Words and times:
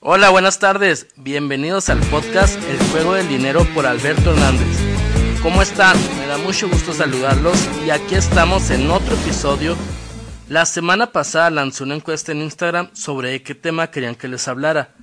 Hola, 0.00 0.28
buenas 0.28 0.58
tardes. 0.58 1.08
Bienvenidos 1.16 1.88
al 1.88 2.00
podcast 2.10 2.62
El 2.64 2.78
Juego 2.90 3.14
del 3.14 3.28
Dinero 3.28 3.66
por 3.74 3.86
Alberto 3.86 4.32
Hernández. 4.32 4.78
¿Cómo 5.42 5.62
están? 5.62 5.96
Me 6.18 6.26
da 6.26 6.36
mucho 6.36 6.68
gusto 6.68 6.92
saludarlos 6.92 7.56
y 7.84 7.88
aquí 7.88 8.14
estamos 8.14 8.70
en 8.70 8.90
otro 8.90 9.14
episodio. 9.14 9.74
La 10.50 10.66
semana 10.66 11.12
pasada 11.12 11.48
lancé 11.48 11.82
una 11.82 11.94
encuesta 11.94 12.32
en 12.32 12.42
Instagram 12.42 12.94
sobre 12.94 13.42
qué 13.42 13.54
tema 13.54 13.90
querían 13.90 14.14
que 14.14 14.28
les 14.28 14.46
hablara 14.48 14.94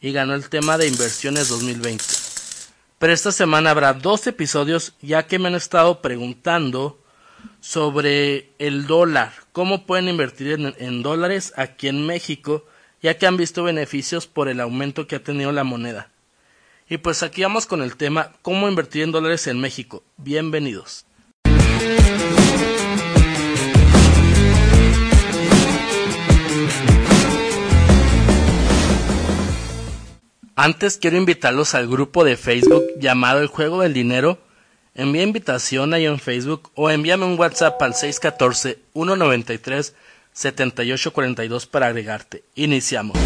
y 0.00 0.12
ganó 0.12 0.34
el 0.34 0.48
tema 0.48 0.78
de 0.78 0.88
inversiones 0.88 1.48
2020. 1.48 2.04
Pero 2.98 3.12
esta 3.12 3.30
semana 3.30 3.70
habrá 3.70 3.94
dos 3.94 4.26
episodios 4.26 4.94
ya 5.00 5.28
que 5.28 5.38
me 5.38 5.46
han 5.46 5.54
estado 5.54 6.02
preguntando 6.02 7.00
sobre 7.60 8.52
el 8.58 8.88
dólar, 8.88 9.32
cómo 9.52 9.86
pueden 9.86 10.08
invertir 10.08 10.52
en, 10.52 10.74
en 10.76 11.02
dólares 11.02 11.54
aquí 11.56 11.86
en 11.86 12.04
México 12.04 12.66
ya 13.02 13.16
que 13.16 13.26
han 13.26 13.36
visto 13.36 13.62
beneficios 13.62 14.26
por 14.26 14.48
el 14.48 14.60
aumento 14.60 15.06
que 15.06 15.16
ha 15.16 15.22
tenido 15.22 15.52
la 15.52 15.64
moneda. 15.64 16.10
Y 16.88 16.98
pues 16.98 17.22
aquí 17.22 17.42
vamos 17.42 17.66
con 17.66 17.82
el 17.82 17.96
tema 17.96 18.32
cómo 18.42 18.68
invertir 18.68 19.02
en 19.02 19.12
dólares 19.12 19.46
en 19.46 19.60
México. 19.60 20.02
Bienvenidos. 20.16 21.06
Antes 30.56 30.98
quiero 30.98 31.16
invitarlos 31.16 31.74
al 31.74 31.88
grupo 31.88 32.22
de 32.22 32.36
Facebook 32.36 32.82
llamado 32.98 33.40
El 33.40 33.46
Juego 33.46 33.80
del 33.80 33.94
Dinero. 33.94 34.38
Envía 34.94 35.22
invitación 35.22 35.94
ahí 35.94 36.04
en 36.04 36.18
Facebook 36.18 36.70
o 36.74 36.90
envíame 36.90 37.24
un 37.24 37.38
WhatsApp 37.38 37.80
al 37.80 37.94
614 37.94 38.78
193 38.92 39.94
7842 40.40 41.66
para 41.66 41.88
agregarte. 41.88 42.44
Iniciamos. 42.54 43.18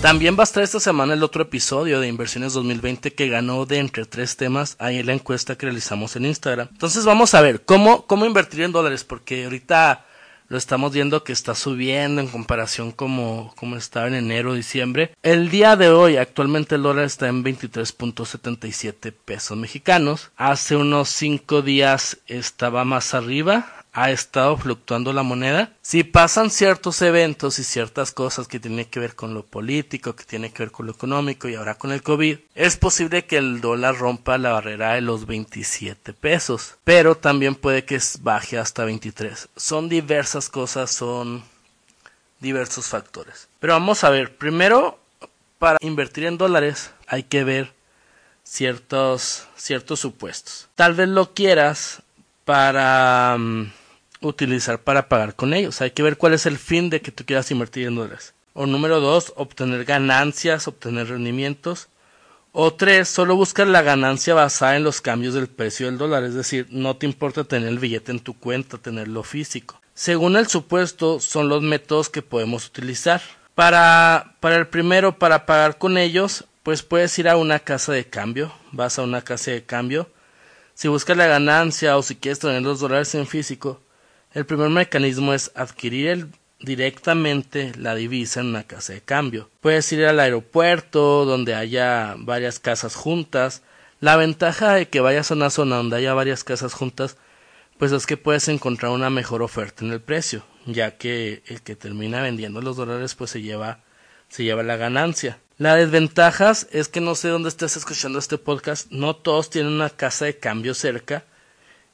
También 0.00 0.36
va 0.38 0.42
a 0.42 0.44
estar 0.44 0.62
esta 0.62 0.78
semana 0.78 1.14
el 1.14 1.24
otro 1.24 1.42
episodio 1.42 1.98
de 1.98 2.06
Inversiones 2.06 2.52
2020 2.52 3.12
que 3.14 3.28
ganó 3.28 3.66
de 3.66 3.78
entre 3.78 4.04
tres 4.04 4.36
temas 4.36 4.76
ahí 4.78 4.98
en 4.98 5.06
la 5.06 5.14
encuesta 5.14 5.56
que 5.56 5.66
realizamos 5.66 6.14
en 6.14 6.26
Instagram. 6.26 6.68
Entonces 6.70 7.04
vamos 7.04 7.34
a 7.34 7.40
ver 7.40 7.64
cómo, 7.64 8.06
cómo 8.06 8.24
invertir 8.24 8.62
en 8.62 8.70
dólares 8.70 9.02
porque 9.02 9.44
ahorita 9.44 10.06
lo 10.48 10.56
estamos 10.56 10.92
viendo 10.92 11.24
que 11.24 11.32
está 11.32 11.56
subiendo 11.56 12.20
en 12.20 12.28
comparación 12.28 12.92
como, 12.92 13.52
como 13.56 13.74
estaba 13.74 14.06
en 14.06 14.14
enero, 14.14 14.54
diciembre. 14.54 15.12
El 15.24 15.50
día 15.50 15.74
de 15.74 15.88
hoy 15.88 16.18
actualmente 16.18 16.76
el 16.76 16.82
dólar 16.82 17.06
está 17.06 17.26
en 17.26 17.42
23.77 17.42 19.12
pesos 19.12 19.58
mexicanos. 19.58 20.30
Hace 20.36 20.76
unos 20.76 21.08
5 21.08 21.62
días 21.62 22.18
estaba 22.28 22.84
más 22.84 23.12
arriba 23.12 23.75
ha 23.96 24.10
estado 24.10 24.58
fluctuando 24.58 25.14
la 25.14 25.22
moneda. 25.22 25.72
Si 25.80 26.04
pasan 26.04 26.50
ciertos 26.50 27.00
eventos 27.00 27.58
y 27.58 27.64
ciertas 27.64 28.12
cosas 28.12 28.46
que 28.46 28.60
tienen 28.60 28.84
que 28.84 29.00
ver 29.00 29.14
con 29.14 29.32
lo 29.32 29.42
político, 29.42 30.14
que 30.14 30.24
tienen 30.24 30.52
que 30.52 30.64
ver 30.64 30.70
con 30.70 30.84
lo 30.84 30.92
económico 30.92 31.48
y 31.48 31.54
ahora 31.54 31.76
con 31.76 31.92
el 31.92 32.02
COVID, 32.02 32.38
es 32.54 32.76
posible 32.76 33.24
que 33.24 33.38
el 33.38 33.62
dólar 33.62 33.96
rompa 33.96 34.36
la 34.36 34.52
barrera 34.52 34.92
de 34.92 35.00
los 35.00 35.24
27 35.24 36.12
pesos, 36.12 36.74
pero 36.84 37.16
también 37.16 37.54
puede 37.54 37.86
que 37.86 37.98
baje 38.20 38.58
hasta 38.58 38.84
23. 38.84 39.48
Son 39.56 39.88
diversas 39.88 40.50
cosas, 40.50 40.90
son 40.90 41.42
diversos 42.38 42.88
factores. 42.88 43.48
Pero 43.60 43.72
vamos 43.72 44.04
a 44.04 44.10
ver, 44.10 44.36
primero, 44.36 44.98
para 45.58 45.78
invertir 45.80 46.26
en 46.26 46.36
dólares 46.36 46.90
hay 47.06 47.22
que 47.22 47.44
ver 47.44 47.72
ciertos, 48.44 49.46
ciertos 49.56 50.00
supuestos. 50.00 50.68
Tal 50.74 50.92
vez 50.92 51.08
lo 51.08 51.32
quieras 51.32 52.02
para... 52.44 53.36
Mm, 53.38 53.72
utilizar 54.20 54.80
para 54.80 55.08
pagar 55.08 55.34
con 55.34 55.54
ellos. 55.54 55.80
Hay 55.80 55.90
que 55.90 56.02
ver 56.02 56.16
cuál 56.16 56.34
es 56.34 56.46
el 56.46 56.58
fin 56.58 56.90
de 56.90 57.00
que 57.00 57.12
tú 57.12 57.24
quieras 57.24 57.50
invertir 57.50 57.86
en 57.86 57.96
dólares. 57.96 58.34
O 58.52 58.66
número 58.66 59.00
dos, 59.00 59.32
obtener 59.36 59.84
ganancias, 59.84 60.66
obtener 60.66 61.08
rendimientos. 61.08 61.88
O 62.52 62.72
tres, 62.72 63.08
solo 63.08 63.36
buscar 63.36 63.66
la 63.66 63.82
ganancia 63.82 64.32
basada 64.34 64.76
en 64.76 64.84
los 64.84 65.02
cambios 65.02 65.34
del 65.34 65.46
precio 65.46 65.86
del 65.86 65.98
dólar, 65.98 66.24
es 66.24 66.32
decir, 66.32 66.66
no 66.70 66.96
te 66.96 67.04
importa 67.04 67.44
tener 67.44 67.68
el 67.68 67.78
billete 67.78 68.12
en 68.12 68.20
tu 68.20 68.38
cuenta, 68.38 68.78
tenerlo 68.78 69.22
físico. 69.22 69.78
Según 69.92 70.36
el 70.36 70.46
supuesto, 70.46 71.20
son 71.20 71.50
los 71.50 71.60
métodos 71.60 72.08
que 72.08 72.22
podemos 72.22 72.66
utilizar. 72.66 73.20
Para, 73.54 74.36
para 74.40 74.56
el 74.56 74.68
primero, 74.68 75.18
para 75.18 75.44
pagar 75.44 75.76
con 75.76 75.98
ellos, 75.98 76.44
pues 76.62 76.82
puedes 76.82 77.18
ir 77.18 77.28
a 77.28 77.36
una 77.36 77.58
casa 77.58 77.92
de 77.92 78.06
cambio, 78.06 78.52
vas 78.72 78.98
a 78.98 79.02
una 79.02 79.22
casa 79.22 79.50
de 79.50 79.64
cambio. 79.64 80.08
Si 80.74 80.88
buscas 80.88 81.16
la 81.16 81.26
ganancia 81.26 81.96
o 81.96 82.02
si 82.02 82.16
quieres 82.16 82.38
tener 82.38 82.62
los 82.62 82.80
dólares 82.80 83.14
en 83.14 83.26
físico, 83.26 83.80
el 84.36 84.44
primer 84.44 84.68
mecanismo 84.68 85.32
es 85.32 85.50
adquirir 85.54 86.28
directamente 86.60 87.72
la 87.78 87.94
divisa 87.94 88.40
en 88.40 88.48
una 88.48 88.64
casa 88.64 88.92
de 88.92 89.00
cambio. 89.00 89.48
Puedes 89.62 89.90
ir 89.92 90.04
al 90.04 90.20
aeropuerto 90.20 91.24
donde 91.24 91.54
haya 91.54 92.16
varias 92.18 92.58
casas 92.58 92.96
juntas. 92.96 93.62
La 93.98 94.16
ventaja 94.16 94.74
de 94.74 94.88
que 94.88 95.00
vayas 95.00 95.30
a 95.30 95.34
una 95.34 95.48
zona 95.48 95.76
donde 95.76 95.96
haya 95.96 96.12
varias 96.12 96.44
casas 96.44 96.74
juntas, 96.74 97.16
pues 97.78 97.92
es 97.92 98.04
que 98.04 98.18
puedes 98.18 98.46
encontrar 98.48 98.92
una 98.92 99.08
mejor 99.08 99.40
oferta 99.40 99.86
en 99.86 99.92
el 99.92 100.02
precio, 100.02 100.44
ya 100.66 100.98
que 100.98 101.42
el 101.46 101.62
que 101.62 101.74
termina 101.74 102.20
vendiendo 102.20 102.60
los 102.60 102.76
dólares 102.76 103.14
pues 103.14 103.30
se 103.30 103.40
lleva 103.40 103.80
se 104.28 104.44
lleva 104.44 104.62
la 104.62 104.76
ganancia. 104.76 105.38
La 105.56 105.76
desventaja 105.76 106.52
es 106.72 106.88
que 106.88 107.00
no 107.00 107.14
sé 107.14 107.28
dónde 107.28 107.48
estés 107.48 107.78
escuchando 107.78 108.18
este 108.18 108.36
podcast, 108.36 108.90
no 108.90 109.16
todos 109.16 109.48
tienen 109.48 109.72
una 109.72 109.88
casa 109.88 110.26
de 110.26 110.36
cambio 110.36 110.74
cerca 110.74 111.24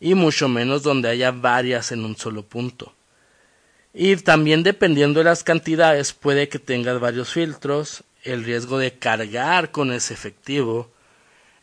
y 0.03 0.17
mucho 0.17 0.49
menos 0.49 0.83
donde 0.83 1.09
haya 1.09 1.31
varias 1.31 1.93
en 1.93 2.05
un 2.05 2.17
solo 2.17 2.43
punto. 2.43 2.93
Y 3.95 4.17
también 4.17 4.65
dependiendo 4.65 5.21
de 5.21 5.25
las 5.25 5.45
cantidades 5.45 6.13
puede 6.13 6.49
que 6.49 6.59
tengas 6.59 6.99
varios 6.99 7.33
filtros, 7.33 8.03
el 8.25 8.43
riesgo 8.43 8.79
de 8.79 8.99
cargar 8.99 9.71
con 9.71 9.93
ese 9.93 10.13
efectivo. 10.13 10.91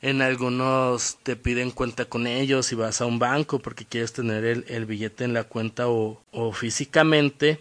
En 0.02 0.22
algunos 0.22 1.18
te 1.22 1.36
piden 1.36 1.72
cuenta 1.72 2.06
con 2.06 2.28
ellos 2.28 2.72
y 2.72 2.76
vas 2.76 3.02
a 3.02 3.06
un 3.06 3.20
banco 3.20 3.60
porque 3.60 3.84
quieres 3.84 4.14
tener 4.14 4.46
el, 4.46 4.86
billete 4.86 5.26
en 5.26 5.34
la 5.34 5.44
cuenta 5.44 5.90
o, 5.90 6.22
o 6.32 6.54
físicamente. 6.54 7.60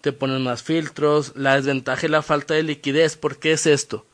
Te 0.00 0.12
ponen 0.12 0.42
más 0.42 0.64
filtros. 0.64 1.32
La 1.36 1.54
desventaja 1.54 2.06
es 2.06 2.10
la 2.10 2.22
falta 2.22 2.54
de 2.54 2.64
liquidez. 2.64 3.16
¿Por 3.16 3.38
qué 3.38 3.52
es 3.52 3.66
esto? 3.66 4.04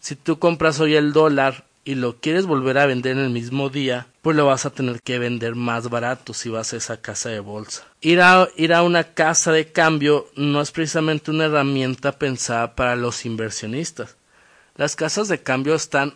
Si 0.00 0.16
tú 0.16 0.38
compras 0.38 0.80
hoy 0.80 0.94
el 0.94 1.12
dólar 1.12 1.66
y 1.84 1.96
lo 1.96 2.20
quieres 2.20 2.46
volver 2.46 2.78
a 2.78 2.86
vender 2.86 3.12
en 3.12 3.24
el 3.24 3.30
mismo 3.30 3.68
día, 3.68 4.06
pues 4.22 4.36
lo 4.36 4.46
vas 4.46 4.66
a 4.66 4.70
tener 4.70 5.02
que 5.02 5.18
vender 5.18 5.56
más 5.56 5.90
barato 5.90 6.32
si 6.32 6.48
vas 6.48 6.72
a 6.72 6.76
esa 6.76 7.00
casa 7.00 7.28
de 7.30 7.40
bolsa. 7.40 7.84
Ir 8.00 8.20
a, 8.20 8.48
ir 8.56 8.72
a 8.72 8.82
una 8.82 9.04
casa 9.14 9.50
de 9.50 9.72
cambio 9.72 10.28
no 10.36 10.60
es 10.60 10.70
precisamente 10.70 11.30
una 11.30 11.46
herramienta 11.46 12.12
pensada 12.12 12.76
para 12.76 12.94
los 12.94 13.26
inversionistas. 13.26 14.16
Las 14.76 14.96
casas 14.96 15.28
de 15.28 15.42
cambio 15.42 15.74
están 15.74 16.14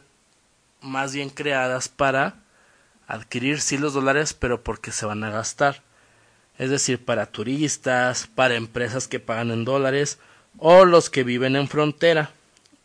más 0.80 1.14
bien 1.14 1.30
creadas 1.30 1.88
para 1.88 2.36
adquirir 3.08 3.60
sí 3.60 3.76
los 3.76 3.94
dólares, 3.94 4.34
pero 4.34 4.62
porque 4.62 4.92
se 4.92 5.06
van 5.06 5.24
a 5.24 5.30
gastar. 5.30 5.82
Es 6.58 6.70
decir, 6.70 7.04
para 7.04 7.26
turistas, 7.26 8.28
para 8.34 8.54
empresas 8.54 9.08
que 9.08 9.20
pagan 9.20 9.50
en 9.50 9.64
dólares 9.64 10.18
o 10.58 10.84
los 10.84 11.10
que 11.10 11.24
viven 11.24 11.56
en 11.56 11.68
frontera. 11.68 12.30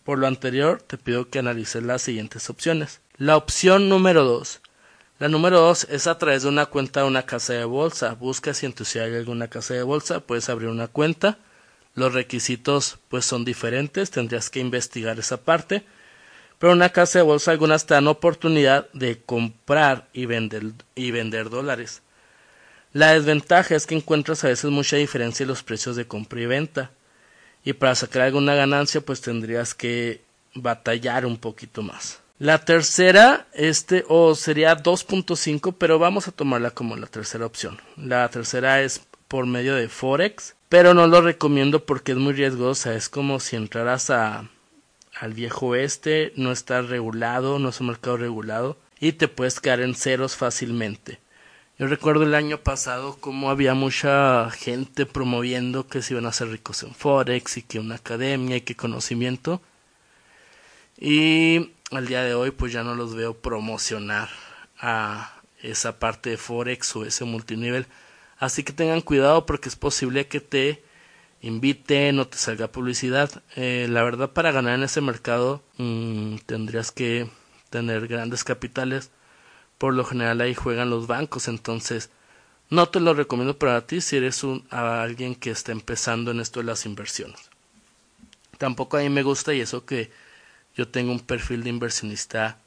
Por 0.04 0.18
lo 0.18 0.28
anterior, 0.28 0.82
te 0.82 0.98
pido 0.98 1.30
que 1.30 1.40
analices 1.40 1.84
las 1.84 2.02
siguientes 2.02 2.50
opciones. 2.50 3.02
La 3.18 3.38
opción 3.38 3.88
número 3.88 4.24
2. 4.24 4.62
La 5.20 5.28
número 5.28 5.60
2 5.60 5.88
es 5.92 6.08
a 6.08 6.18
través 6.18 6.42
de 6.42 6.50
una 6.50 6.66
cuenta 6.66 7.02
de 7.02 7.08
una 7.08 7.28
casa 7.28 7.54
de 7.54 7.66
bolsa. 7.66 8.16
Busca 8.16 8.56
si 8.56 8.66
en 8.66 8.74
tu 8.74 8.84
ciudad 8.84 9.08
hay 9.08 9.16
alguna 9.16 9.48
casa 9.48 9.76
de 9.76 9.84
bolsa, 9.84 10.22
puedes 10.22 10.50
abrir 10.50 10.70
una 10.70 10.88
cuenta. 10.88 11.38
Los 11.94 12.16
requisitos 12.16 12.98
pues 13.10 13.26
son 13.26 13.46
diferentes, 13.46 14.10
tendrías 14.10 14.50
que 14.50 14.60
investigar 14.60 15.20
esa 15.20 15.38
parte. 15.38 15.84
Pero 16.58 16.74
en 16.74 16.78
una 16.78 16.90
casa 16.90 17.20
de 17.20 17.24
bolsa 17.24 17.52
algunas 17.52 17.86
te 17.86 17.94
dan 17.94 18.08
oportunidad 18.08 18.90
de 18.94 19.22
comprar 19.22 20.08
y 20.14 20.26
vender, 20.26 20.72
y 20.96 21.12
vender 21.12 21.52
dólares. 21.52 22.02
La 22.92 23.12
desventaja 23.14 23.76
es 23.76 23.86
que 23.86 23.96
encuentras 23.96 24.44
a 24.44 24.48
veces 24.48 24.72
mucha 24.72 24.96
diferencia 24.96 25.44
en 25.44 25.50
los 25.50 25.62
precios 25.62 25.96
de 25.96 26.08
compra 26.08 26.42
y 26.42 26.48
venta 26.48 26.90
y 27.64 27.74
para 27.74 27.96
sacar 27.96 28.24
alguna 28.24 28.56
ganancia 28.56 29.02
pues 29.02 29.22
tendrías 29.22 29.74
que 29.74 30.22
batallar 30.54 31.26
un 31.26 31.38
poquito 31.38 31.82
más. 31.84 32.20
La 32.40 32.66
tercera, 32.66 33.46
este, 33.54 34.04
o 34.08 34.34
sería 34.34 34.76
2.5, 34.76 35.76
pero 35.78 36.00
vamos 36.00 36.28
a 36.28 36.32
tomarla 36.32 36.72
como 36.72 36.96
la 36.96 37.06
tercera 37.06 37.46
opción. 37.46 37.80
La 37.98 38.28
tercera 38.30 38.82
es 38.82 39.02
por 39.28 39.46
medio 39.46 39.76
de 39.76 39.88
Forex, 39.88 40.56
pero 40.68 40.96
no 40.96 41.06
lo 41.06 41.22
recomiendo 41.22 41.86
porque 41.86 42.14
es 42.14 42.18
muy 42.18 42.34
riesgosa. 42.34 42.96
Es 42.96 43.10
como 43.10 43.40
si 43.40 43.58
entraras 43.58 44.10
a, 44.10 44.50
al 45.20 45.34
viejo 45.34 45.68
oeste, 45.68 46.34
no 46.36 46.52
está 46.52 46.82
regulado, 46.82 47.60
no 47.60 47.70
es 47.70 47.80
un 47.80 47.88
mercado 47.88 48.18
regulado 48.18 48.76
y 49.00 49.14
te 49.14 49.28
puedes 49.28 49.60
quedar 49.60 49.82
en 49.82 49.94
ceros 49.94 50.36
fácilmente. 50.36 51.20
Yo 51.82 51.88
recuerdo 51.88 52.26
el 52.26 52.36
año 52.36 52.60
pasado 52.60 53.18
como 53.20 53.50
había 53.50 53.74
mucha 53.74 54.52
gente 54.52 55.08
promoviendo 55.08 55.88
que 55.88 56.04
se 56.04 56.14
iban 56.14 56.28
a 56.28 56.30
hacer 56.30 56.50
ricos 56.50 56.84
en 56.84 56.94
Forex 56.94 57.58
y 57.58 57.64
que 57.64 57.80
una 57.80 57.96
academia 57.96 58.58
y 58.58 58.62
que 58.62 58.76
conocimiento. 58.76 59.64
Y 61.00 61.72
al 61.90 62.06
día 62.06 62.22
de 62.22 62.36
hoy 62.36 62.52
pues 62.52 62.72
ya 62.72 62.84
no 62.84 62.94
los 62.94 63.16
veo 63.16 63.34
promocionar 63.36 64.30
a 64.80 65.42
esa 65.64 65.98
parte 65.98 66.30
de 66.30 66.38
Forex 66.38 66.96
o 66.98 67.04
ese 67.04 67.26
multinivel. 67.26 67.88
Así 68.38 68.62
que 68.62 68.74
tengan 68.74 69.02
cuidado 69.02 69.48
porque 69.48 69.68
es 69.68 69.76
posible 69.76 70.28
que 70.28 70.40
te 70.40 70.84
inviten 71.42 72.20
o 72.20 72.28
te 72.28 72.38
salga 72.38 72.72
publicidad. 72.72 73.42
Eh, 73.56 73.88
la 73.90 74.04
verdad 74.04 74.30
para 74.30 74.52
ganar 74.52 74.76
en 74.76 74.84
ese 74.84 75.02
mercado 75.02 75.64
mm, 75.78 76.36
tendrías 76.46 76.92
que 76.92 77.28
tener 77.72 78.08
grandes 78.08 78.44
capitales 78.44 79.10
por 79.82 79.96
lo 79.96 80.06
general 80.06 80.42
ahí 80.42 80.54
juegan 80.54 80.92
los 80.92 81.08
bancos, 81.08 81.48
entonces 81.48 82.12
no 82.70 82.90
te 82.90 83.00
lo 83.00 83.16
recomiendo 83.16 83.58
para 83.58 83.88
ti 83.88 84.00
si 84.00 84.16
eres 84.16 84.44
un, 84.44 84.64
alguien 84.70 85.34
que 85.34 85.50
está 85.50 85.72
empezando 85.72 86.30
en 86.30 86.40
esto 86.40 86.60
de 86.60 86.68
las 86.68 86.86
inversiones. 86.86 87.50
Tampoco 88.60 88.98
a 88.98 89.00
mí 89.00 89.10
me 89.10 89.24
gusta 89.24 89.56
y 89.56 89.60
eso 89.60 89.84
que 89.84 90.12
yo 90.76 90.88
tengo 90.88 91.12
un 91.12 91.20
perfil 91.20 91.64
de 91.64 91.72
inversionista 91.72 92.60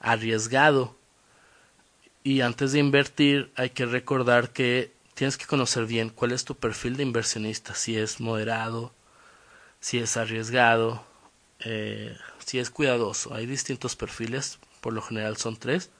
arriesgado. 0.00 0.96
Y 2.24 2.40
antes 2.40 2.72
de 2.72 2.80
invertir 2.80 3.52
hay 3.54 3.70
que 3.70 3.86
recordar 3.86 4.50
que 4.50 4.90
tienes 5.14 5.36
que 5.38 5.46
conocer 5.46 5.86
bien 5.86 6.08
cuál 6.08 6.32
es 6.32 6.44
tu 6.44 6.56
perfil 6.56 6.96
de 6.96 7.04
inversionista, 7.04 7.76
si 7.76 7.96
es 7.96 8.18
moderado, 8.18 8.92
si 9.78 9.98
es 9.98 10.16
arriesgado, 10.16 11.06
eh, 11.60 12.16
si 12.44 12.58
es 12.58 12.68
cuidadoso. 12.68 13.32
Hay 13.32 13.46
distintos 13.46 13.94
perfiles, 13.94 14.58
por 14.80 14.92
lo 14.92 15.02
general 15.02 15.36
son 15.36 15.56
tres. 15.56 15.90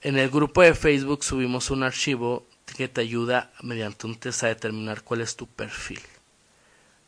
En 0.00 0.16
el 0.16 0.30
grupo 0.30 0.62
de 0.62 0.74
Facebook 0.74 1.24
subimos 1.24 1.70
un 1.70 1.82
archivo 1.82 2.46
que 2.76 2.86
te 2.86 3.00
ayuda 3.00 3.50
mediante 3.62 4.06
un 4.06 4.14
test 4.14 4.44
a 4.44 4.46
determinar 4.46 5.02
cuál 5.02 5.22
es 5.22 5.34
tu 5.34 5.48
perfil. 5.48 6.00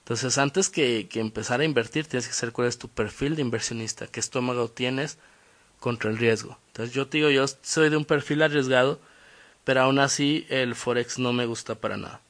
Entonces, 0.01 0.39
antes 0.39 0.69
que, 0.69 1.09
empezar 1.15 1.61
a 1.61 1.65
invertir, 1.65 2.07
tienes 2.07 2.27
que 2.27 2.35
saber 2.35 2.53
cuál 2.53 2.67
es 2.67 2.79
tu 2.79 2.89
perfil 2.89 3.37
de 3.37 3.43
inversionista, 3.43 4.09
qué 4.09 4.19
estómago 4.19 4.69
tienes 4.69 5.19
contra 5.79 6.11
el 6.11 6.19
riesgo. 6.19 6.59
Entonces, 6.69 6.93
yo 6.93 7.07
te 7.07 7.19
digo, 7.19 7.31
yo 7.31 7.45
soy 7.63 7.91
de 7.91 7.97
un 7.97 8.05
perfil 8.05 8.43
arriesgado, 8.43 8.99
pero 9.63 9.83
aún 9.83 10.01
así 10.01 10.45
el 10.49 10.75
Forex 10.75 11.21
no 11.21 11.33
me 11.33 11.47
gusta 11.47 11.77
para 11.77 11.97
nada. 11.97 12.21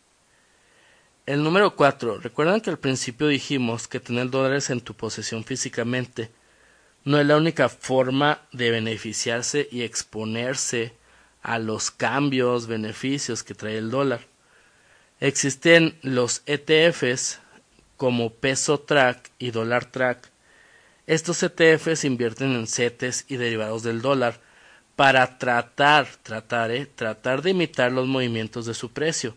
El 1.25 1.43
número 1.43 1.75
4. 1.75 2.19
Recuerdan 2.19 2.61
que 2.61 2.69
al 2.69 2.79
principio 2.79 3.29
dijimos 3.29 3.89
que 3.89 3.99
tener 3.99 4.29
dólares 4.29 4.69
en 4.69 4.83
tu 4.83 4.93
posesión 4.93 5.43
físicamente 5.43 6.31
no 7.05 7.19
es 7.19 7.27
la 7.27 7.37
única 7.37 7.69
forma 7.69 8.43
de 8.53 8.71
beneficiarse 8.71 9.69
y 9.71 9.83
exponerse 9.83 10.93
a 11.43 11.59
los 11.59 11.91
cambios, 11.91 12.67
beneficios 12.67 13.43
que 13.43 13.55
trae 13.55 13.79
el 13.79 13.91
dólar. 13.91 14.21
Existen 15.19 15.99
los 16.03 16.43
ETFs 16.47 17.41
como 17.97 18.35
peso 18.35 18.81
track 18.81 19.31
y 19.39 19.51
dólar 19.51 19.87
track. 19.87 20.31
Estos 21.07 21.43
ETFs 21.43 22.05
invierten 22.05 22.53
en 22.53 22.67
CETES 22.67 23.25
y 23.29 23.37
derivados 23.37 23.83
del 23.83 24.03
dólar 24.03 24.41
para 24.97 25.39
tratar, 25.39 26.07
tratar, 26.23 26.71
eh, 26.71 26.87
tratar 26.87 27.41
de 27.43 27.51
imitar 27.51 27.91
los 27.91 28.07
movimientos 28.07 28.67
de 28.67 28.75
su 28.75 28.93
precio. 28.93 29.35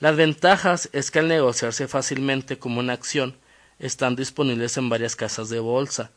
Las 0.00 0.16
ventajas 0.16 0.88
es 0.92 1.12
que 1.12 1.20
al 1.20 1.28
negociarse 1.28 1.86
fácilmente 1.86 2.58
como 2.58 2.80
una 2.80 2.92
acción, 2.92 3.36
están 3.78 4.16
disponibles 4.16 4.76
en 4.76 4.88
varias 4.88 5.16
casas 5.16 5.48
de 5.48 5.60
bolsa 5.60 6.10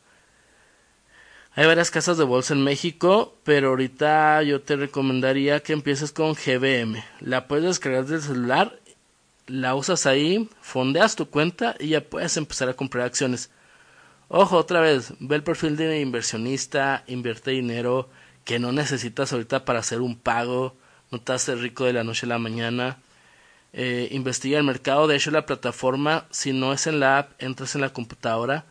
hay 1.58 1.64
varias 1.64 1.90
casas 1.90 2.18
de 2.18 2.24
bolsa 2.24 2.52
en 2.52 2.62
México, 2.62 3.34
pero 3.42 3.70
ahorita 3.70 4.42
yo 4.42 4.60
te 4.60 4.76
recomendaría 4.76 5.60
que 5.60 5.72
empieces 5.72 6.12
con 6.12 6.34
GBM. 6.34 7.02
La 7.20 7.48
puedes 7.48 7.64
descargar 7.64 8.04
del 8.04 8.20
celular, 8.20 8.78
la 9.46 9.74
usas 9.74 10.04
ahí, 10.04 10.50
fondeas 10.60 11.16
tu 11.16 11.30
cuenta 11.30 11.74
y 11.80 11.88
ya 11.88 12.02
puedes 12.02 12.36
empezar 12.36 12.68
a 12.68 12.74
comprar 12.74 13.06
acciones. 13.06 13.48
Ojo, 14.28 14.58
otra 14.58 14.80
vez, 14.82 15.14
ve 15.18 15.36
el 15.36 15.42
perfil 15.42 15.78
de 15.78 15.98
inversionista, 15.98 17.04
invierte 17.06 17.52
dinero 17.52 18.10
que 18.44 18.58
no 18.58 18.70
necesitas 18.70 19.32
ahorita 19.32 19.64
para 19.64 19.78
hacer 19.78 20.02
un 20.02 20.14
pago, 20.14 20.76
no 21.10 21.22
te 21.22 21.32
haces 21.32 21.58
rico 21.58 21.86
de 21.86 21.94
la 21.94 22.04
noche 22.04 22.26
a 22.26 22.28
la 22.28 22.38
mañana. 22.38 22.98
Eh, 23.72 24.08
investiga 24.10 24.58
el 24.58 24.64
mercado, 24.64 25.06
de 25.06 25.16
hecho 25.16 25.30
la 25.30 25.46
plataforma, 25.46 26.26
si 26.30 26.52
no 26.52 26.74
es 26.74 26.86
en 26.86 27.00
la 27.00 27.16
app, 27.16 27.30
entras 27.42 27.74
en 27.74 27.80
la 27.80 27.94
computadora 27.94 28.66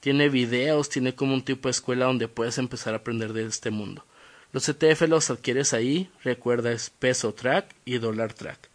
tiene 0.00 0.28
videos, 0.28 0.88
tiene 0.88 1.14
como 1.14 1.34
un 1.34 1.44
tipo 1.44 1.68
de 1.68 1.72
escuela 1.72 2.06
donde 2.06 2.28
puedes 2.28 2.58
empezar 2.58 2.94
a 2.94 2.98
aprender 2.98 3.32
de 3.32 3.46
este 3.46 3.70
mundo. 3.70 4.04
Los 4.52 4.68
ETF 4.68 5.02
los 5.02 5.30
adquieres 5.30 5.72
ahí, 5.74 6.10
recuerda 6.24 6.72
es 6.72 6.90
peso 6.90 7.32
track 7.34 7.74
y 7.84 7.98
dólar 7.98 8.32
track. 8.32 8.68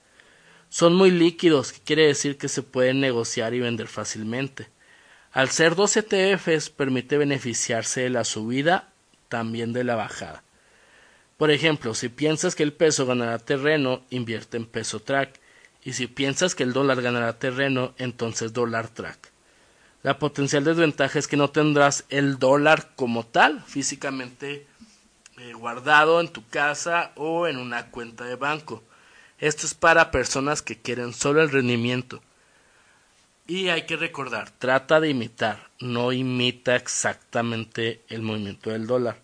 Son 0.70 0.96
muy 0.96 1.12
líquidos, 1.12 1.74
que 1.74 1.80
quiere 1.82 2.08
decir 2.08 2.38
que 2.38 2.48
se 2.48 2.64
pueden 2.64 3.00
negociar 3.00 3.54
y 3.54 3.60
vender 3.60 3.88
fácilmente. 3.88 4.68
Al 5.32 5.50
ser 5.50 5.76
dos 5.76 5.98
ETFs 5.98 6.70
permite 6.70 7.18
beneficiarse 7.18 8.02
de 8.02 8.10
la 8.10 8.24
subida, 8.24 8.90
también 9.28 9.74
de 9.74 9.84
la 9.84 9.96
bajada. 9.96 10.44
Por 11.38 11.52
ejemplo, 11.52 11.94
si 11.94 12.08
piensas 12.08 12.56
que 12.56 12.64
el 12.64 12.72
peso 12.72 13.06
ganará 13.06 13.40
terreno, 13.40 14.04
invierte 14.10 14.56
en 14.56 14.66
peso 14.66 15.02
track, 15.02 15.40
y 15.84 15.94
si 15.94 16.08
piensas 16.08 16.56
que 16.56 16.64
el 16.64 16.72
dólar 16.72 17.02
ganará 17.02 17.38
terreno, 17.38 17.94
entonces 17.98 18.54
dólar 18.54 18.88
track. 18.88 19.35
La 20.06 20.20
potencial 20.20 20.64
desventaja 20.64 21.18
es 21.18 21.28
que 21.28 21.36
no 21.36 21.50
tendrás 21.50 22.06
el 22.10 22.38
dólar 22.38 22.92
como 22.96 23.26
tal 23.26 23.64
físicamente 23.64 24.68
eh, 25.40 25.54
guardado 25.54 26.22
en 26.22 26.28
tu 26.28 26.48
casa 26.48 27.12
o 27.16 27.48
en 27.48 27.58
una 27.58 27.90
cuenta 27.90 28.24
de 28.24 28.36
banco. 28.36 28.84
Esto 29.40 29.66
es 29.66 29.74
para 29.74 30.12
personas 30.12 30.62
que 30.62 30.80
quieren 30.80 31.12
solo 31.12 31.42
el 31.42 31.50
rendimiento. 31.50 32.22
Y 33.48 33.70
hay 33.70 33.88
que 33.88 33.98
recordar, 33.98 34.52
trata 34.52 35.00
de 35.00 35.10
imitar, 35.10 35.72
no 35.80 36.12
imita 36.12 36.76
exactamente 36.76 38.04
el 38.08 38.22
movimiento 38.22 38.70
del 38.70 38.86
dólar. 38.86 39.18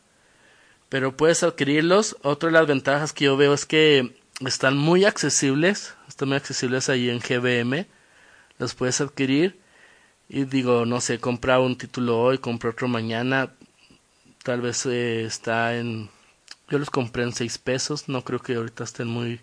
Pero 0.90 1.16
puedes 1.16 1.44
adquirirlos. 1.44 2.18
Otra 2.24 2.50
de 2.50 2.54
las 2.54 2.66
ventajas 2.66 3.14
que 3.14 3.26
yo 3.26 3.38
veo 3.38 3.54
es 3.54 3.68
que 3.68 4.20
están 4.44 4.78
muy 4.78 5.06
accesibles, 5.06 5.94
están 6.08 6.30
muy 6.30 6.38
accesibles 6.38 6.90
ahí 6.90 7.12
en 7.12 7.20
GBM. 7.20 7.86
Los 8.58 8.74
puedes 8.74 9.00
adquirir 9.00 9.61
y 10.34 10.46
digo, 10.46 10.86
no 10.86 11.02
sé, 11.02 11.20
comprar 11.20 11.60
un 11.60 11.78
título 11.78 12.18
hoy, 12.22 12.38
compro 12.38 12.70
otro 12.70 12.88
mañana, 12.88 13.52
tal 14.44 14.62
vez 14.62 14.86
eh, 14.86 15.26
está 15.26 15.76
en, 15.76 16.10
yo 16.70 16.80
los 16.80 16.90
compré 16.90 17.24
en 17.24 17.34
6 17.34 17.58
pesos, 17.58 18.08
no 18.08 18.24
creo 18.24 18.40
que 18.40 18.56
ahorita 18.56 18.86
estén 18.86 19.10
muy, 19.10 19.42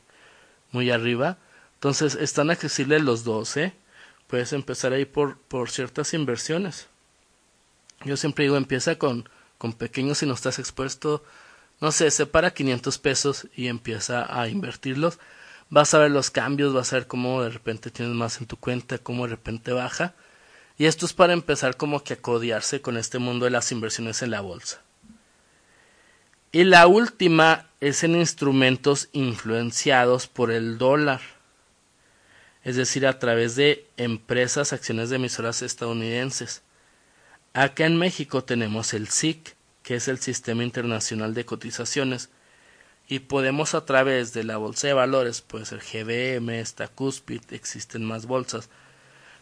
muy 0.73 0.91
arriba, 0.91 1.37
entonces 1.75 2.15
están 2.15 2.51
accesibles 2.51 3.03
los 3.03 3.23
dos, 3.23 3.55
¿eh? 3.59 3.75
Puedes 4.29 4.55
empezar 4.55 4.95
ahí 4.95 5.05
por, 5.05 5.37
por 5.37 5.69
ciertas 5.69 6.15
inversiones. 6.15 6.89
Yo 8.07 8.17
siempre 8.17 8.45
digo, 8.45 8.57
empieza 8.57 8.97
con, 8.97 9.29
con 9.59 9.75
pequeños 9.75 10.19
si 10.19 10.27
no 10.27 10.33
estás 10.33 10.59
expuesto, 10.59 11.23
no 11.83 11.93
sé, 11.93 12.11
separa 12.11 12.55
500 12.55 12.97
pesos 12.97 13.47
y 13.55 13.67
empieza 13.67 14.41
a 14.41 14.49
invertirlos. 14.49 15.19
Vas 15.69 15.93
a 15.93 15.99
ver 15.99 16.13
los 16.13 16.31
cambios, 16.31 16.73
vas 16.73 16.95
a 16.95 16.97
ver 16.97 17.07
cómo 17.07 17.43
de 17.43 17.51
repente 17.51 17.91
tienes 17.91 18.15
más 18.15 18.41
en 18.41 18.47
tu 18.47 18.57
cuenta, 18.57 18.97
cómo 18.97 19.25
de 19.25 19.33
repente 19.33 19.73
baja 19.73 20.15
y 20.79 20.87
esto 20.87 21.07
es 21.07 21.13
para 21.13 21.33
empezar 21.33 21.77
como 21.77 22.05
que 22.05 22.15
a 22.15 22.81
con 22.81 22.97
este 22.97 23.19
mundo 23.19 23.45
de 23.45 23.51
las 23.51 23.73
inversiones 23.73 24.23
en 24.23 24.31
la 24.31 24.41
bolsa. 24.41 24.81
Y 26.53 26.65
la 26.65 26.87
última 26.87 27.67
es 27.81 28.05
en 28.05 28.15
instrumentos 28.15 29.09
influenciados 29.13 30.29
por 30.29 30.53
el 30.53 30.79
dólar, 30.79 31.21
es 32.63 32.77
decir, 32.77 33.07
a 33.07 33.19
través 33.19 33.57
de 33.57 33.87
empresas, 33.97 34.73
acciones 34.73 35.11
de 35.11 35.17
emisoras 35.17 35.63
estadounidenses. 35.63 36.63
Acá 37.55 37.85
en 37.85 37.99
México 37.99 38.45
tenemos 38.45 38.95
el 38.95 39.09
SIC, 39.09 39.57
que 39.83 39.97
es 39.97 40.07
el 40.07 40.19
Sistema 40.19 40.63
Internacional 40.63 41.35
de 41.35 41.45
Cotizaciones, 41.45 42.31
y 43.09 43.21
podemos 43.21 43.75
a 43.75 43.85
través 43.85 44.33
de 44.33 44.45
la 44.45 44.59
bolsa 44.59 44.87
de 44.87 44.93
valores, 44.93 45.41
puede 45.41 45.65
ser 45.65 45.81
GBM, 45.81 46.61
esta 46.61 46.89
Cuspid, 46.89 47.41
existen 47.51 48.05
más 48.05 48.27
bolsas, 48.27 48.69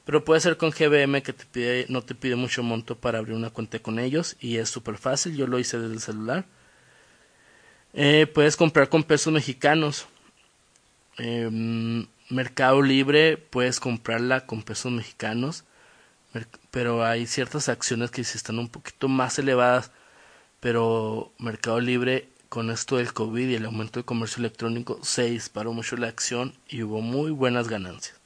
pero 0.06 0.24
puede 0.24 0.40
ser 0.40 0.56
con 0.56 0.70
GBM 0.70 1.20
que 1.20 1.32
te 1.32 1.44
pide, 1.46 1.86
no 1.88 2.00
te 2.00 2.14
pide 2.14 2.36
mucho 2.36 2.62
monto 2.62 2.96
para 2.96 3.18
abrir 3.18 3.34
una 3.34 3.50
cuenta 3.50 3.80
con 3.80 3.98
ellos 3.98 4.36
y 4.40 4.58
es 4.58 4.70
súper 4.70 4.98
fácil. 4.98 5.36
Yo 5.36 5.48
lo 5.48 5.58
hice 5.58 5.80
desde 5.80 5.94
el 5.94 6.00
celular. 6.00 6.46
Eh, 7.92 8.28
puedes 8.32 8.56
comprar 8.56 8.88
con 8.88 9.02
pesos 9.02 9.32
mexicanos. 9.32 10.06
Em, 11.18 12.06
Mercado 12.30 12.82
Libre 12.82 13.36
puedes 13.36 13.80
comprarla 13.80 14.46
con 14.46 14.62
pesos 14.62 14.92
mexicanos. 14.92 15.64
Pero 16.70 17.04
hay 17.04 17.26
ciertas 17.26 17.68
acciones 17.68 18.12
que 18.12 18.22
si 18.22 18.36
están 18.38 18.60
un 18.60 18.68
poquito 18.68 19.08
más 19.08 19.40
elevadas. 19.40 19.90
Pero 20.60 21.32
Mercado 21.38 21.80
Libre 21.80 22.28
con 22.48 22.70
esto 22.70 22.98
del 22.98 23.12
COVID 23.12 23.48
y 23.48 23.54
el 23.56 23.64
aumento 23.66 23.98
del 23.98 24.04
comercio 24.04 24.38
electrónico 24.38 25.00
se 25.02 25.24
disparó 25.30 25.72
mucho 25.72 25.96
la 25.96 26.06
acción 26.08 26.54
y 26.68 26.84
hubo 26.84 27.00
muy 27.00 27.32
buenas 27.32 27.66
ganancias. 27.68 28.20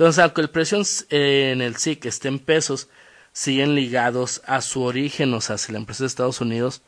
Entonces, 0.00 0.24
aunque 0.24 0.40
el 0.40 0.48
precio 0.48 0.80
en 1.10 1.60
el 1.60 1.76
SIC 1.76 2.06
esté 2.06 2.28
en 2.28 2.38
pesos, 2.38 2.88
siguen 3.34 3.74
ligados 3.74 4.40
a 4.46 4.62
su 4.62 4.80
origen, 4.80 5.34
o 5.34 5.42
sea, 5.42 5.58
si 5.58 5.72
la 5.72 5.78
empresa 5.78 6.04
de 6.04 6.06
Estados 6.06 6.40
Unidos 6.40 6.80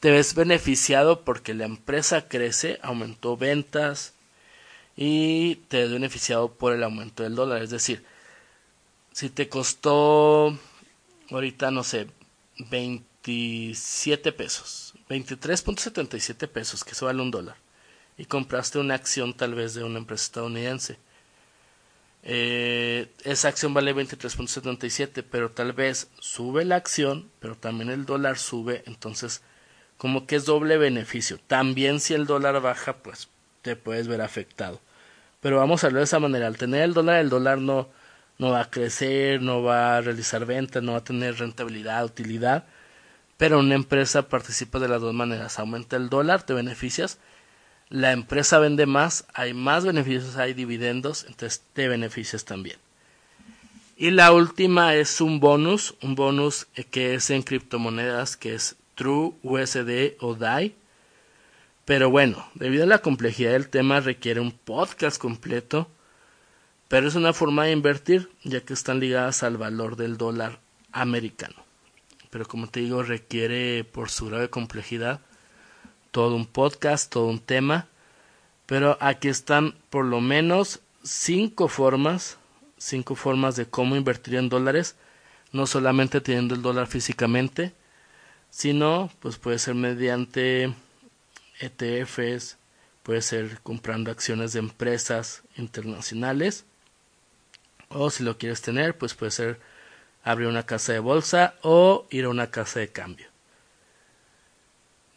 te 0.00 0.10
ves 0.10 0.34
beneficiado 0.34 1.24
porque 1.24 1.54
la 1.54 1.66
empresa 1.66 2.26
crece, 2.26 2.80
aumentó 2.82 3.36
ventas 3.36 4.14
y 4.96 5.54
te 5.68 5.82
ves 5.82 5.92
beneficiado 5.92 6.52
por 6.52 6.72
el 6.72 6.82
aumento 6.82 7.22
del 7.22 7.36
dólar. 7.36 7.62
Es 7.62 7.70
decir, 7.70 8.04
si 9.12 9.30
te 9.30 9.48
costó 9.48 10.58
ahorita, 11.30 11.70
no 11.70 11.84
sé, 11.84 12.08
27 12.58 14.32
pesos, 14.32 14.94
23.77 15.08 16.48
pesos, 16.48 16.82
que 16.82 16.90
eso 16.90 17.06
vale 17.06 17.22
un 17.22 17.30
dólar, 17.30 17.54
y 18.18 18.24
compraste 18.24 18.80
una 18.80 18.96
acción 18.96 19.32
tal 19.32 19.54
vez 19.54 19.74
de 19.74 19.84
una 19.84 19.98
empresa 19.98 20.24
estadounidense. 20.24 20.98
Eh, 22.22 23.12
esa 23.24 23.48
acción 23.48 23.72
vale 23.74 23.94
23.77, 23.94 25.24
pero 25.30 25.50
tal 25.50 25.72
vez 25.72 26.10
sube 26.18 26.64
la 26.64 26.76
acción, 26.76 27.30
pero 27.40 27.56
también 27.56 27.90
el 27.90 28.04
dólar 28.04 28.38
sube, 28.38 28.82
entonces 28.86 29.42
como 29.96 30.26
que 30.26 30.36
es 30.36 30.46
doble 30.46 30.78
beneficio. 30.78 31.38
También 31.46 32.00
si 32.00 32.14
el 32.14 32.26
dólar 32.26 32.60
baja, 32.62 32.94
pues 33.02 33.28
te 33.62 33.76
puedes 33.76 34.08
ver 34.08 34.22
afectado. 34.22 34.80
Pero 35.40 35.58
vamos 35.58 35.84
a 35.84 35.88
verlo 35.88 35.98
de 36.00 36.04
esa 36.04 36.18
manera. 36.18 36.46
Al 36.46 36.56
tener 36.56 36.82
el 36.82 36.94
dólar, 36.94 37.20
el 37.20 37.28
dólar 37.28 37.58
no, 37.58 37.88
no 38.38 38.50
va 38.50 38.62
a 38.62 38.70
crecer, 38.70 39.42
no 39.42 39.62
va 39.62 39.96
a 39.98 40.00
realizar 40.00 40.46
ventas, 40.46 40.82
no 40.82 40.92
va 40.92 40.98
a 40.98 41.04
tener 41.04 41.36
rentabilidad, 41.38 42.04
utilidad. 42.04 42.66
Pero 43.36 43.58
una 43.58 43.74
empresa 43.74 44.28
participa 44.28 44.78
de 44.78 44.88
las 44.88 45.02
dos 45.02 45.14
maneras. 45.14 45.58
Aumenta 45.58 45.96
el 45.96 46.08
dólar, 46.08 46.44
te 46.44 46.54
beneficias. 46.54 47.18
La 47.90 48.12
empresa 48.12 48.60
vende 48.60 48.86
más, 48.86 49.24
hay 49.34 49.52
más 49.52 49.84
beneficios, 49.84 50.36
hay 50.36 50.54
dividendos, 50.54 51.24
entonces 51.24 51.62
te 51.72 51.88
beneficias 51.88 52.44
también. 52.44 52.78
Y 53.96 54.12
la 54.12 54.30
última 54.32 54.94
es 54.94 55.20
un 55.20 55.40
bonus, 55.40 55.96
un 56.00 56.14
bonus 56.14 56.68
que 56.92 57.14
es 57.14 57.30
en 57.30 57.42
criptomonedas, 57.42 58.36
que 58.36 58.54
es 58.54 58.76
True, 58.94 59.32
USD 59.42 60.14
o 60.20 60.36
DAI. 60.36 60.74
Pero 61.84 62.10
bueno, 62.10 62.48
debido 62.54 62.84
a 62.84 62.86
la 62.86 63.02
complejidad 63.02 63.52
del 63.52 63.68
tema 63.68 63.98
requiere 63.98 64.38
un 64.38 64.52
podcast 64.52 65.20
completo, 65.20 65.90
pero 66.86 67.08
es 67.08 67.16
una 67.16 67.32
forma 67.32 67.64
de 67.64 67.72
invertir 67.72 68.30
ya 68.44 68.60
que 68.60 68.72
están 68.72 69.00
ligadas 69.00 69.42
al 69.42 69.56
valor 69.56 69.96
del 69.96 70.16
dólar 70.16 70.60
americano. 70.92 71.56
Pero 72.30 72.46
como 72.46 72.68
te 72.68 72.80
digo, 72.80 73.02
requiere 73.02 73.82
por 73.82 74.10
su 74.10 74.26
grave 74.26 74.48
complejidad 74.48 75.20
todo 76.10 76.34
un 76.36 76.46
podcast, 76.46 77.10
todo 77.10 77.26
un 77.26 77.40
tema. 77.40 77.88
Pero 78.66 78.96
aquí 79.00 79.28
están 79.28 79.74
por 79.90 80.04
lo 80.04 80.20
menos 80.20 80.80
cinco 81.02 81.68
formas, 81.68 82.38
cinco 82.78 83.14
formas 83.14 83.56
de 83.56 83.66
cómo 83.66 83.96
invertir 83.96 84.36
en 84.36 84.48
dólares, 84.48 84.96
no 85.52 85.66
solamente 85.66 86.20
teniendo 86.20 86.54
el 86.54 86.62
dólar 86.62 86.86
físicamente, 86.86 87.72
si 88.50 88.72
no, 88.72 89.10
pues 89.20 89.38
puede 89.38 89.58
ser 89.58 89.76
mediante 89.76 90.74
ETFs, 91.60 92.58
puede 93.02 93.22
ser 93.22 93.60
comprando 93.62 94.10
acciones 94.10 94.52
de 94.52 94.58
empresas 94.58 95.42
internacionales, 95.56 96.64
o 97.88 98.10
si 98.10 98.24
lo 98.24 98.38
quieres 98.38 98.60
tener, 98.62 98.98
pues 98.98 99.14
puede 99.14 99.30
ser 99.30 99.60
abrir 100.22 100.48
una 100.48 100.66
casa 100.66 100.92
de 100.92 100.98
bolsa 100.98 101.54
o 101.62 102.06
ir 102.10 102.24
a 102.24 102.28
una 102.28 102.50
casa 102.50 102.80
de 102.80 102.88
cambio. 102.88 103.29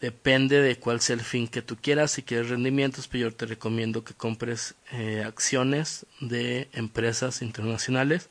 Depende 0.04 0.62
de 0.62 0.76
cuál 0.76 1.00
sea 1.00 1.14
el 1.14 1.22
fin 1.22 1.48
que 1.48 1.62
tú 1.62 1.78
quieras. 1.78 2.12
Si 2.12 2.24
quieres 2.24 2.50
rendimientos, 2.50 3.08
pues 3.08 3.22
yo 3.22 3.34
te 3.34 3.46
recomiendo 3.46 4.04
que 4.04 4.14
compres 4.14 4.76
eh, 4.92 5.24
acciones 5.26 6.06
de 6.20 6.68
empresas 6.74 7.42
internacionales 7.42 8.30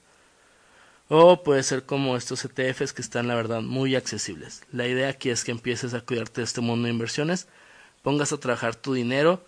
o 1.09 1.43
puede 1.43 1.63
ser 1.63 1.87
como 1.87 2.19
estos 2.19 2.45
ETFs 2.45 2.93
que 2.93 3.01
están 3.01 3.27
la 3.27 3.37
verdad 3.37 3.63
muy 3.63 3.97
accesibles. 3.97 4.61
La 4.71 4.87
idea 4.87 5.09
aquí 5.09 5.31
es 5.31 5.45
que 5.45 5.51
empieces 5.51 5.95
a 5.95 6.03
cuidarte 6.03 6.43
de 6.43 6.45
este 6.45 6.61
mundo 6.61 6.85
de 6.85 6.93
inversiones, 6.93 7.49
pongas 8.03 8.35
a 8.35 8.37
trabajar 8.37 8.75
tu 8.75 8.93
dinero, 8.93 9.43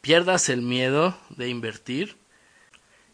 pierdas 0.00 0.48
el 0.48 0.62
miedo 0.62 1.16
de 1.30 1.48
invertir 1.48 2.16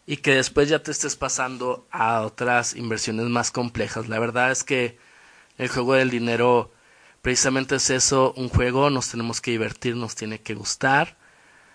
y 0.06 0.16
que 0.16 0.36
después 0.36 0.70
ya 0.70 0.78
te 0.78 0.90
estés 0.90 1.16
pasando 1.16 1.86
a 1.90 2.22
otras 2.22 2.76
inversiones 2.76 3.26
más 3.26 3.50
complejas. 3.50 4.08
La 4.08 4.18
verdad 4.18 4.50
es 4.50 4.64
que 4.64 4.96
el 5.58 5.68
juego 5.68 5.92
del 5.92 6.08
dinero 6.08 6.73
precisamente 7.24 7.74
es 7.76 7.90
eso, 7.90 8.32
un 8.36 8.48
juego, 8.48 8.90
nos 8.90 9.10
tenemos 9.10 9.40
que 9.40 9.50
divertir, 9.50 9.96
nos 9.96 10.14
tiene 10.14 10.40
que 10.40 10.54
gustar. 10.54 11.16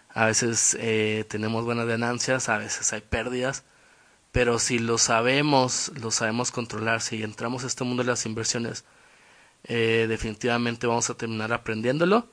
A 0.10 0.28
veces 0.28 0.78
eh, 0.80 1.26
tenemos 1.30 1.66
buenas 1.66 1.88
ganancias, 1.88 2.48
a 2.48 2.58
veces 2.58 2.94
hay 2.94 3.02
pérdidas 3.02 3.66
pero 4.32 4.60
si 4.60 4.80
lo 4.80 4.98
sabemos, 4.98 5.92
lo 6.00 6.12
sabemos 6.12 6.52
controlar, 6.52 7.02
si 7.02 7.24
entramos 7.24 7.64
a 7.64 7.68
este 7.68 7.84
mundo 7.84 8.04
de 8.04 8.10
las 8.10 8.26
inversiones, 8.26 8.86
eh, 9.64 10.06
definitivamente 10.08 10.88
vamos 10.88 11.10
a 11.10 11.16
terminar 11.16 11.52
aprendiéndolo 11.52 12.30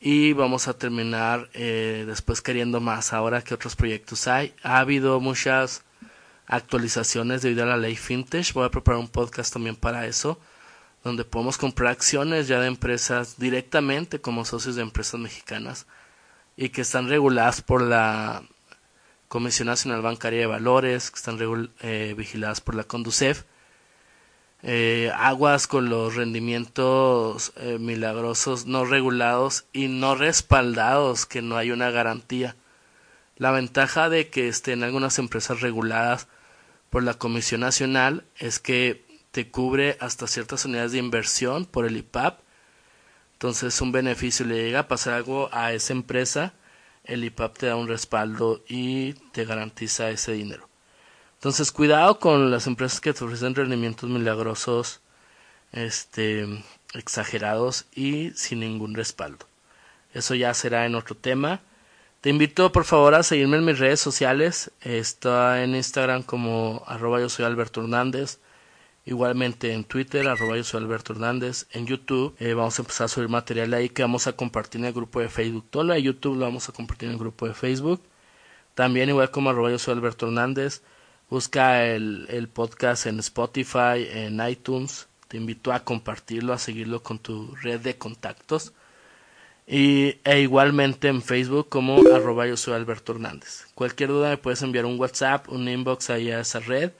y 0.00 0.32
vamos 0.32 0.68
a 0.68 0.78
terminar 0.78 1.50
eh, 1.54 2.04
después 2.06 2.40
queriendo 2.42 2.80
más. 2.80 3.12
Ahora 3.12 3.42
que 3.42 3.54
otros 3.54 3.76
proyectos 3.76 4.26
hay, 4.28 4.54
ha 4.62 4.78
habido 4.78 5.20
muchas 5.20 5.84
actualizaciones 6.46 7.42
debido 7.42 7.64
a 7.64 7.66
la 7.66 7.76
ley 7.76 7.96
fintech. 7.96 8.52
Voy 8.54 8.66
a 8.66 8.70
preparar 8.70 9.00
un 9.00 9.08
podcast 9.08 9.52
también 9.52 9.76
para 9.76 10.06
eso, 10.06 10.40
donde 11.04 11.24
podemos 11.24 11.58
comprar 11.58 11.92
acciones 11.92 12.48
ya 12.48 12.60
de 12.60 12.66
empresas 12.66 13.38
directamente 13.38 14.20
como 14.20 14.44
socios 14.44 14.76
de 14.76 14.82
empresas 14.82 15.20
mexicanas 15.20 15.86
y 16.56 16.70
que 16.70 16.80
están 16.80 17.08
reguladas 17.08 17.62
por 17.62 17.82
la 17.82 18.42
Comisión 19.28 19.68
Nacional 19.68 20.02
Bancaria 20.02 20.40
de 20.40 20.46
Valores, 20.46 21.10
que 21.10 21.16
están 21.16 21.38
eh, 21.80 22.14
vigiladas 22.16 22.60
por 22.60 22.74
la 22.74 22.84
Conducef. 22.84 23.44
Eh, 24.62 25.12
aguas 25.14 25.68
con 25.68 25.88
los 25.88 26.16
rendimientos 26.16 27.52
eh, 27.56 27.78
milagrosos 27.78 28.66
no 28.66 28.84
regulados 28.84 29.66
y 29.72 29.86
no 29.86 30.16
respaldados, 30.16 31.26
que 31.26 31.42
no 31.42 31.56
hay 31.56 31.70
una 31.70 31.90
garantía. 31.90 32.56
La 33.36 33.52
ventaja 33.52 34.08
de 34.08 34.30
que 34.30 34.48
estén 34.48 34.82
algunas 34.82 35.20
empresas 35.20 35.60
reguladas 35.60 36.26
por 36.90 37.04
la 37.04 37.14
Comisión 37.14 37.60
Nacional 37.60 38.24
es 38.36 38.58
que 38.58 39.04
te 39.38 39.50
cubre 39.50 39.96
hasta 40.00 40.26
ciertas 40.26 40.64
unidades 40.64 40.90
de 40.90 40.98
inversión 40.98 41.64
por 41.64 41.86
el 41.86 41.96
IPAP. 41.96 42.40
Entonces 43.34 43.74
es 43.74 43.80
un 43.80 43.92
beneficio. 43.92 44.44
Le 44.44 44.64
llega 44.64 44.80
a 44.80 44.88
pasar 44.88 45.14
algo 45.14 45.48
a 45.52 45.72
esa 45.72 45.92
empresa 45.92 46.54
el 47.08 47.24
IPAP 47.24 47.58
te 47.58 47.66
da 47.66 47.76
un 47.76 47.88
respaldo 47.88 48.62
y 48.68 49.14
te 49.32 49.44
garantiza 49.44 50.10
ese 50.10 50.32
dinero. 50.32 50.68
Entonces, 51.34 51.72
cuidado 51.72 52.18
con 52.18 52.50
las 52.50 52.66
empresas 52.66 53.00
que 53.00 53.14
te 53.14 53.24
ofrecen 53.24 53.54
rendimientos 53.54 54.10
milagrosos, 54.10 55.00
este, 55.72 56.64
exagerados 56.94 57.86
y 57.94 58.30
sin 58.32 58.60
ningún 58.60 58.94
respaldo. 58.94 59.46
Eso 60.12 60.34
ya 60.34 60.52
será 60.52 60.84
en 60.84 60.96
otro 60.96 61.16
tema. 61.16 61.60
Te 62.20 62.30
invito 62.30 62.72
por 62.72 62.84
favor 62.84 63.14
a 63.14 63.22
seguirme 63.22 63.56
en 63.58 63.64
mis 63.64 63.78
redes 63.78 64.00
sociales. 64.00 64.72
Está 64.80 65.62
en 65.62 65.76
Instagram 65.76 66.24
como 66.24 66.82
arroba 66.86 67.20
yo 67.20 67.28
soy 67.28 67.44
Alberto 67.44 67.80
Hernández. 67.80 68.40
Igualmente 69.08 69.72
en 69.72 69.84
Twitter, 69.84 70.28
arroba 70.28 70.58
yo 70.58 70.64
soy 70.64 70.82
Alberto 70.82 71.14
Hernández. 71.14 71.66
En 71.72 71.86
YouTube 71.86 72.36
eh, 72.38 72.52
vamos 72.52 72.78
a 72.78 72.82
empezar 72.82 73.06
a 73.06 73.08
subir 73.08 73.30
material 73.30 73.72
ahí 73.72 73.88
que 73.88 74.02
vamos 74.02 74.26
a 74.26 74.34
compartir 74.34 74.82
en 74.82 74.84
el 74.84 74.92
grupo 74.92 75.18
de 75.18 75.30
Facebook. 75.30 75.64
Todo 75.70 75.84
lo 75.84 75.94
de 75.94 76.02
YouTube 76.02 76.36
lo 76.36 76.44
vamos 76.44 76.68
a 76.68 76.72
compartir 76.72 77.08
en 77.08 77.14
el 77.14 77.18
grupo 77.18 77.48
de 77.48 77.54
Facebook. 77.54 78.02
También 78.74 79.08
igual 79.08 79.30
como 79.30 79.48
arroba 79.48 79.70
yo 79.70 79.78
soy 79.78 79.94
Alberto 79.94 80.26
Hernández. 80.26 80.82
Busca 81.30 81.86
el, 81.86 82.50
podcast 82.52 83.06
en 83.06 83.18
Spotify, 83.20 84.06
en 84.12 84.46
iTunes. 84.46 85.08
Te 85.28 85.38
invito 85.38 85.72
a 85.72 85.84
compartirlo, 85.84 86.52
a 86.52 86.58
seguirlo 86.58 87.02
con 87.02 87.18
tu 87.18 87.54
red 87.62 87.80
de 87.80 87.96
contactos. 87.96 88.74
Y, 89.66 90.18
e 90.22 90.40
igualmente 90.42 91.08
en 91.08 91.22
Facebook 91.22 91.70
como 91.70 91.96
arroba 92.14 92.46
yo 92.46 92.58
soy 92.58 92.74
Alberto 92.74 93.12
Hernández. 93.12 93.68
Cualquier 93.74 94.10
duda 94.10 94.28
me 94.28 94.36
puedes 94.36 94.60
enviar 94.60 94.84
un 94.84 95.00
WhatsApp, 95.00 95.48
un 95.48 95.66
inbox 95.66 96.10
ahí 96.10 96.30
a 96.30 96.40
esa 96.40 96.60
red 96.60 96.92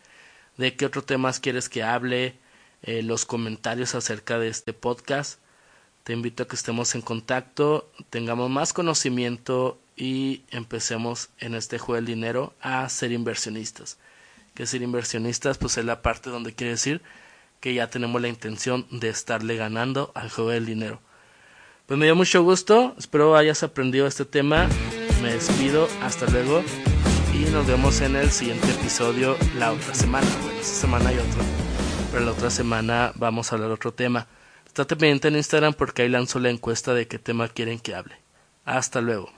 de 0.58 0.74
qué 0.74 0.84
otro 0.84 1.02
temas 1.02 1.40
quieres 1.40 1.70
que 1.70 1.82
hable, 1.82 2.34
eh, 2.82 3.02
los 3.02 3.24
comentarios 3.24 3.94
acerca 3.94 4.38
de 4.38 4.48
este 4.48 4.74
podcast. 4.74 5.40
Te 6.04 6.12
invito 6.12 6.42
a 6.42 6.48
que 6.48 6.56
estemos 6.56 6.94
en 6.94 7.00
contacto, 7.00 7.90
tengamos 8.10 8.50
más 8.50 8.72
conocimiento 8.72 9.78
y 9.96 10.42
empecemos 10.50 11.30
en 11.38 11.54
este 11.54 11.78
juego 11.78 11.96
del 11.96 12.06
dinero 12.06 12.54
a 12.60 12.88
ser 12.88 13.12
inversionistas. 13.12 13.98
Que 14.54 14.66
ser 14.66 14.82
inversionistas 14.82 15.58
pues 15.58 15.78
es 15.78 15.84
la 15.84 16.02
parte 16.02 16.30
donde 16.30 16.52
quiere 16.52 16.72
decir 16.72 17.02
que 17.60 17.74
ya 17.74 17.90
tenemos 17.90 18.20
la 18.20 18.28
intención 18.28 18.86
de 18.90 19.08
estarle 19.08 19.56
ganando 19.56 20.12
al 20.14 20.30
juego 20.30 20.50
del 20.50 20.66
dinero. 20.66 21.00
Pues 21.86 21.98
me 21.98 22.06
dio 22.06 22.14
mucho 22.14 22.42
gusto, 22.42 22.94
espero 22.98 23.36
hayas 23.36 23.62
aprendido 23.62 24.06
este 24.06 24.24
tema. 24.24 24.68
Me 25.22 25.32
despido, 25.32 25.88
hasta 26.02 26.26
luego 26.26 26.62
y 27.38 27.50
nos 27.50 27.66
vemos 27.66 28.00
en 28.00 28.16
el 28.16 28.30
siguiente 28.30 28.68
episodio 28.68 29.37
la 29.57 29.73
otra 29.73 29.95
semana. 29.95 30.26
Bueno, 30.42 30.59
esta 30.61 30.80
semana 30.80 31.11
hay 31.11 31.18
otro, 31.18 31.40
pero 32.11 32.25
la 32.25 32.33
otra 32.33 32.50
semana 32.50 33.12
vamos 33.14 33.52
a 33.52 33.54
hablar 33.54 33.71
otro 33.71 33.92
tema. 33.92 34.26
Estate 34.66 34.97
pendiente 34.97 35.28
en 35.28 35.37
Instagram 35.37 35.75
porque 35.75 36.02
ahí 36.02 36.09
lanzo 36.09 36.40
la 36.40 36.50
encuesta 36.50 36.95
de 36.95 37.07
qué 37.07 37.18
tema 37.18 37.47
quieren 37.49 37.78
que 37.78 37.95
hable. 37.95 38.16
Hasta 38.64 39.00
luego. 39.00 39.38